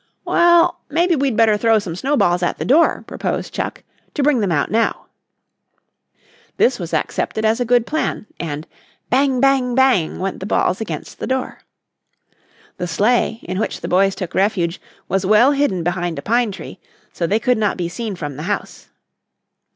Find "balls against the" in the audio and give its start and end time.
10.47-11.27